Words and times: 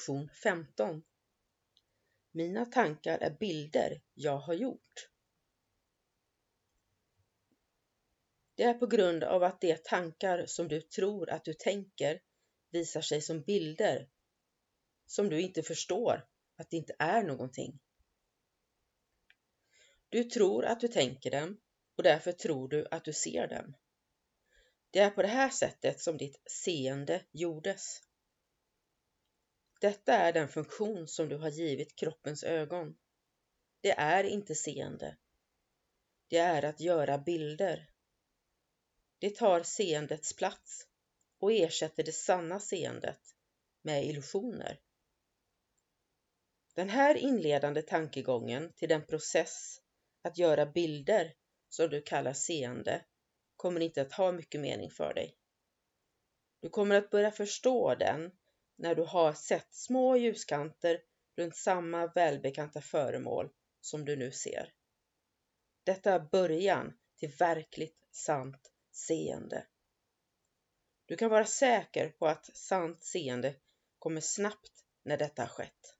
Sektion 0.00 0.28
15 0.42 1.02
Mina 2.30 2.66
tankar 2.66 3.18
är 3.18 3.30
bilder 3.30 4.02
jag 4.14 4.38
har 4.38 4.54
gjort. 4.54 5.08
Det 8.54 8.62
är 8.62 8.74
på 8.74 8.86
grund 8.86 9.24
av 9.24 9.42
att 9.42 9.60
de 9.60 9.76
tankar 9.76 10.46
som 10.46 10.68
du 10.68 10.80
tror 10.80 11.30
att 11.30 11.44
du 11.44 11.54
tänker 11.54 12.20
visar 12.70 13.00
sig 13.00 13.20
som 13.20 13.42
bilder 13.42 14.08
som 15.06 15.28
du 15.28 15.40
inte 15.40 15.62
förstår 15.62 16.28
att 16.56 16.70
det 16.70 16.76
inte 16.76 16.96
är 16.98 17.22
någonting. 17.22 17.80
Du 20.08 20.24
tror 20.24 20.64
att 20.64 20.80
du 20.80 20.88
tänker 20.88 21.30
dem 21.30 21.60
och 21.96 22.02
därför 22.02 22.32
tror 22.32 22.68
du 22.68 22.86
att 22.90 23.04
du 23.04 23.12
ser 23.12 23.48
dem. 23.48 23.76
Det 24.90 24.98
är 24.98 25.10
på 25.10 25.22
det 25.22 25.28
här 25.28 25.50
sättet 25.50 26.00
som 26.00 26.16
ditt 26.16 26.42
seende 26.50 27.24
gjordes. 27.32 28.09
Detta 29.80 30.14
är 30.14 30.32
den 30.32 30.48
funktion 30.48 31.08
som 31.08 31.28
du 31.28 31.36
har 31.36 31.48
givit 31.48 31.96
kroppens 31.96 32.44
ögon. 32.44 32.96
Det 33.80 33.90
är 33.90 34.24
inte 34.24 34.54
seende. 34.54 35.16
Det 36.28 36.36
är 36.36 36.64
att 36.64 36.80
göra 36.80 37.18
bilder. 37.18 37.90
Det 39.18 39.36
tar 39.36 39.62
seendets 39.62 40.36
plats 40.36 40.88
och 41.38 41.52
ersätter 41.52 42.02
det 42.02 42.12
sanna 42.12 42.60
seendet 42.60 43.20
med 43.82 44.06
illusioner. 44.06 44.80
Den 46.74 46.88
här 46.88 47.14
inledande 47.14 47.82
tankegången 47.82 48.72
till 48.72 48.88
den 48.88 49.06
process 49.06 49.80
att 50.22 50.38
göra 50.38 50.66
bilder 50.66 51.34
som 51.68 51.88
du 51.90 52.02
kallar 52.02 52.32
seende 52.32 53.04
kommer 53.56 53.80
inte 53.80 54.02
att 54.02 54.12
ha 54.12 54.32
mycket 54.32 54.60
mening 54.60 54.90
för 54.90 55.14
dig. 55.14 55.36
Du 56.60 56.68
kommer 56.68 56.94
att 56.94 57.10
börja 57.10 57.30
förstå 57.30 57.94
den 57.94 58.32
när 58.80 58.94
du 58.94 59.02
har 59.02 59.32
sett 59.32 59.74
små 59.74 60.16
ljuskanter 60.16 61.02
runt 61.36 61.56
samma 61.56 62.06
välbekanta 62.06 62.80
föremål 62.80 63.50
som 63.80 64.04
du 64.04 64.16
nu 64.16 64.32
ser. 64.32 64.72
Detta 65.84 66.12
är 66.12 66.20
början 66.20 66.98
till 67.16 67.28
verkligt 67.28 68.08
sant 68.10 68.72
seende. 68.90 69.66
Du 71.06 71.16
kan 71.16 71.30
vara 71.30 71.44
säker 71.44 72.08
på 72.08 72.26
att 72.26 72.56
sant 72.56 73.02
seende 73.02 73.54
kommer 73.98 74.20
snabbt 74.20 74.84
när 75.02 75.16
detta 75.16 75.42
har 75.42 75.48
skett. 75.48 75.96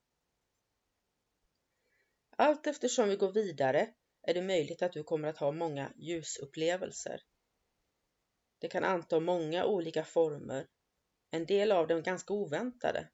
Allt 2.35 2.67
eftersom 2.67 3.09
vi 3.09 3.15
går 3.15 3.31
vidare 3.31 3.93
är 4.21 4.33
det 4.33 4.41
möjligt 4.41 4.81
att 4.81 4.93
du 4.93 5.03
kommer 5.03 5.27
att 5.27 5.37
ha 5.37 5.51
många 5.51 5.91
ljusupplevelser. 5.95 7.23
Det 8.59 8.67
kan 8.67 8.83
anta 8.83 9.19
många 9.19 9.65
olika 9.65 10.03
former 10.03 10.67
en 11.31 11.45
del 11.45 11.71
av 11.71 11.87
dem 11.87 12.03
ganska 12.03 12.33
oväntade. 12.33 13.07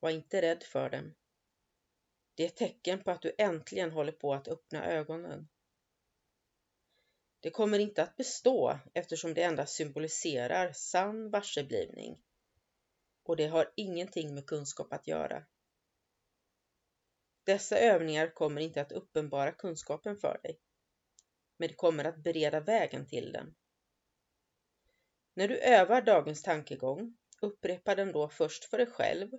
Var 0.00 0.10
inte 0.10 0.42
rädd 0.42 0.62
för 0.62 0.90
dem. 0.90 1.14
Det 2.34 2.42
är 2.42 2.46
ett 2.46 2.56
tecken 2.56 3.02
på 3.02 3.10
att 3.10 3.22
du 3.22 3.34
äntligen 3.38 3.90
håller 3.90 4.12
på 4.12 4.34
att 4.34 4.48
öppna 4.48 4.86
ögonen. 4.86 5.48
Det 7.40 7.50
kommer 7.50 7.78
inte 7.78 8.02
att 8.02 8.16
bestå 8.16 8.78
eftersom 8.94 9.34
det 9.34 9.42
endast 9.42 9.74
symboliserar 9.74 10.72
sann 10.72 11.30
varseblivning 11.30 12.22
och 13.22 13.36
det 13.36 13.46
har 13.46 13.72
ingenting 13.76 14.34
med 14.34 14.46
kunskap 14.46 14.92
att 14.92 15.06
göra. 15.06 15.44
Dessa 17.44 17.78
övningar 17.78 18.34
kommer 18.34 18.60
inte 18.60 18.80
att 18.80 18.92
uppenbara 18.92 19.52
kunskapen 19.52 20.16
för 20.16 20.40
dig, 20.42 20.60
men 21.56 21.68
det 21.68 21.74
kommer 21.74 22.04
att 22.04 22.22
bereda 22.22 22.60
vägen 22.60 23.06
till 23.06 23.32
den. 23.32 23.54
När 25.38 25.48
du 25.48 25.58
övar 25.58 26.02
dagens 26.02 26.42
tankegång, 26.42 27.16
upprepa 27.40 27.94
den 27.94 28.12
då 28.12 28.28
först 28.28 28.64
för 28.64 28.78
dig 28.78 28.86
själv 28.86 29.30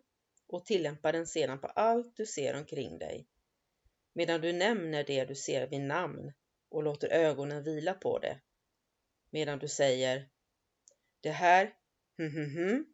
och 0.47 0.65
tillämpa 0.65 1.11
den 1.11 1.27
sedan 1.27 1.59
på 1.59 1.67
allt 1.67 2.15
du 2.15 2.25
ser 2.25 2.55
omkring 2.55 2.99
dig. 2.99 3.27
Medan 4.13 4.41
du 4.41 4.53
nämner 4.53 5.03
det 5.03 5.25
du 5.25 5.35
ser 5.35 5.67
vid 5.67 5.81
namn 5.81 6.33
och 6.69 6.83
låter 6.83 7.07
ögonen 7.07 7.63
vila 7.63 7.93
på 7.93 8.19
det. 8.19 8.39
Medan 9.29 9.59
du 9.59 9.67
säger 9.67 10.29
Det 11.21 11.31
här, 11.31 11.73
hm, 12.17 12.31
hm, 12.31 12.55
hm, 12.55 12.85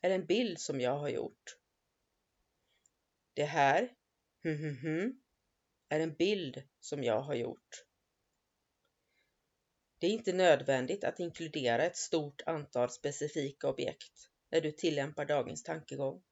är 0.00 0.10
en 0.10 0.26
bild 0.26 0.60
som 0.60 0.80
jag 0.80 0.98
har 0.98 1.08
gjort. 1.08 1.58
Det 3.34 3.44
här, 3.44 3.94
hm, 4.42 4.56
hm, 4.56 4.76
hm, 4.76 5.20
är 5.88 6.00
en 6.00 6.14
bild 6.14 6.62
som 6.80 7.04
jag 7.04 7.20
har 7.20 7.34
gjort. 7.34 7.89
Det 10.00 10.06
är 10.06 10.10
inte 10.10 10.32
nödvändigt 10.32 11.04
att 11.04 11.20
inkludera 11.20 11.84
ett 11.84 11.96
stort 11.96 12.42
antal 12.46 12.90
specifika 12.90 13.68
objekt 13.68 14.30
när 14.50 14.60
du 14.60 14.72
tillämpar 14.72 15.24
dagens 15.24 15.62
tankegång. 15.62 16.22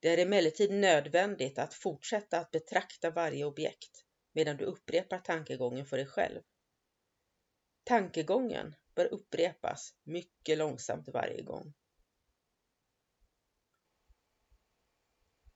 Det 0.00 0.08
är 0.08 0.18
emellertid 0.18 0.70
nödvändigt 0.70 1.58
att 1.58 1.74
fortsätta 1.74 2.38
att 2.38 2.50
betrakta 2.50 3.10
varje 3.10 3.44
objekt 3.44 4.04
medan 4.32 4.56
du 4.56 4.64
upprepar 4.64 5.18
tankegången 5.18 5.86
för 5.86 5.96
dig 5.96 6.06
själv. 6.06 6.40
Tankegången 7.84 8.74
bör 8.94 9.06
upprepas 9.06 9.94
mycket 10.02 10.58
långsamt 10.58 11.08
varje 11.08 11.42
gång. 11.42 11.74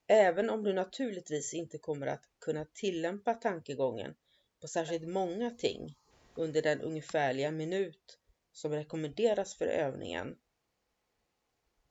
Även 0.06 0.50
om 0.50 0.62
du 0.62 0.72
naturligtvis 0.72 1.54
inte 1.54 1.78
kommer 1.78 2.06
att 2.06 2.24
kunna 2.38 2.64
tillämpa 2.64 3.34
tankegången 3.34 4.14
på 4.60 4.68
särskilt 4.68 5.08
många 5.08 5.50
ting 5.50 5.96
under 6.34 6.62
den 6.62 6.80
ungefärliga 6.80 7.50
minut 7.50 8.18
som 8.52 8.72
rekommenderas 8.72 9.54
för 9.54 9.66
övningen. 9.66 10.38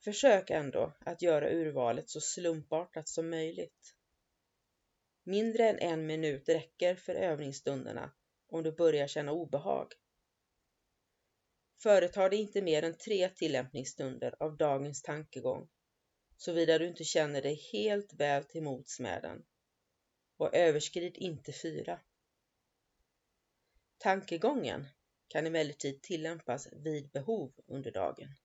Försök 0.03 0.49
ändå 0.49 0.93
att 0.99 1.21
göra 1.21 1.51
urvalet 1.51 2.09
så 2.09 2.21
slumpartat 2.21 3.09
som 3.09 3.29
möjligt. 3.29 3.95
Mindre 5.23 5.69
än 5.69 5.79
en 5.79 6.05
minut 6.05 6.49
räcker 6.49 6.95
för 6.95 7.15
övningsstunderna 7.15 8.11
om 8.47 8.63
du 8.63 8.71
börjar 8.71 9.07
känna 9.07 9.31
obehag. 9.31 9.93
Företar 11.83 12.29
dig 12.29 12.39
inte 12.39 12.61
mer 12.61 12.83
än 12.83 12.97
tre 12.97 13.29
tillämpningsstunder 13.29 14.35
av 14.43 14.57
dagens 14.57 15.01
tankegång, 15.01 15.69
såvida 16.37 16.77
du 16.77 16.87
inte 16.87 17.03
känner 17.03 17.41
dig 17.41 17.55
helt 17.73 18.13
väl 18.13 18.43
till 18.43 18.63
mots 18.63 18.99
med 18.99 19.21
den. 19.21 19.45
Och 20.37 20.55
överskrid 20.55 21.17
inte 21.17 21.53
fyra. 21.53 21.99
Tankegången 24.03 24.87
kan 25.27 25.47
emellertid 25.47 26.01
tillämpas 26.01 26.67
vid 26.71 27.11
behov 27.11 27.53
under 27.67 27.91
dagen. 27.91 28.35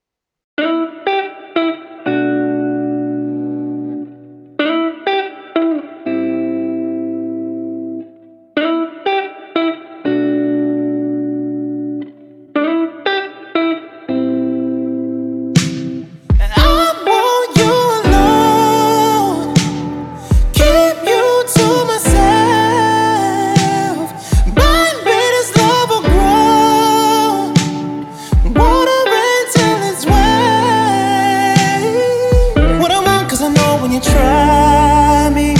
you 33.96 34.02
try 34.02 35.30
me. 35.30 35.54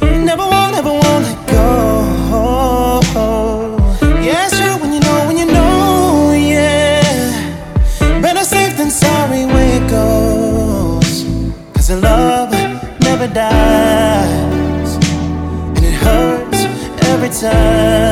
Never 0.00 0.44
won't, 0.52 0.72
never 0.72 0.92
won't 0.92 1.24
let 1.24 1.46
go. 1.48 3.00
Yeah, 4.26 4.46
it's 4.46 4.58
true 4.58 4.76
when 4.80 4.92
you 4.92 5.00
know, 5.00 5.26
when 5.26 5.36
you 5.38 5.46
know, 5.46 6.32
yeah. 6.32 7.02
Better 8.20 8.44
safe 8.44 8.76
than 8.76 8.90
sorry 8.90 9.44
when 9.46 9.82
it 9.82 9.90
goes. 9.90 11.24
Cause 11.74 11.88
the 11.88 11.96
love 11.96 12.52
never 13.00 13.26
dies, 13.26 14.90
and 15.76 15.84
it 15.84 15.94
hurts 16.04 16.60
every 17.10 17.30
time. 17.30 18.11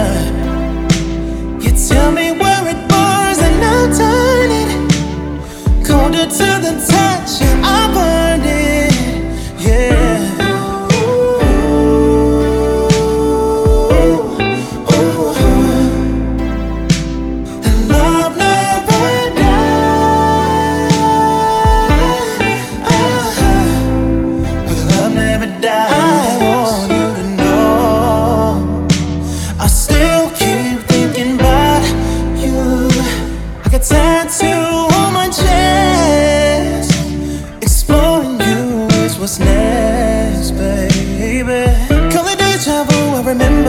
remember 43.30 43.59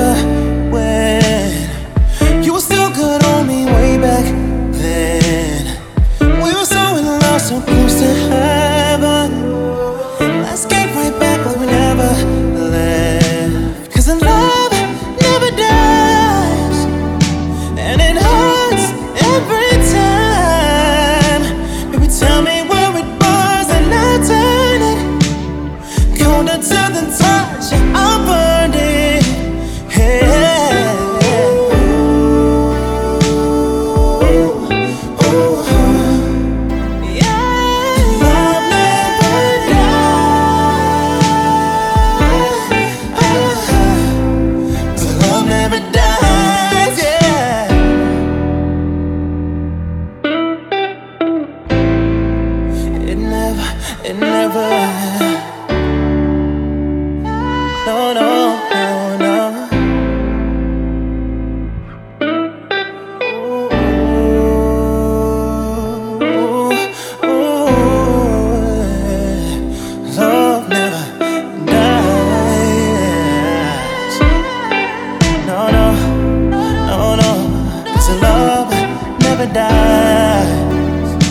paradise, 79.48 81.24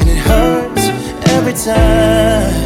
and 0.00 0.02
it 0.02 0.18
hurts 0.18 0.88
every 1.30 1.52
time. 1.52 2.65